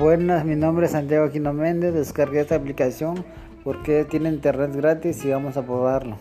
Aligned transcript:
Buenas, 0.00 0.46
mi 0.46 0.56
nombre 0.56 0.86
es 0.86 0.92
Santiago 0.92 1.26
Aquino 1.26 1.52
Méndez, 1.52 1.92
descargué 1.92 2.40
esta 2.40 2.54
aplicación 2.54 3.22
porque 3.62 4.06
tiene 4.06 4.30
internet 4.30 4.74
gratis 4.74 5.22
y 5.26 5.30
vamos 5.30 5.58
a 5.58 5.62
probarlo. 5.62 6.16